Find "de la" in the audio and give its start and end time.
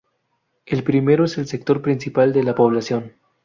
2.33-2.55